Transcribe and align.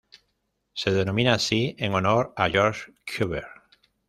Se 0.73 0.89
denomina 0.89 1.35
así 1.35 1.75
en 1.77 1.93
honor 1.93 2.33
a 2.35 2.49
Georges 2.49 2.91
Cuvier. 3.05 3.45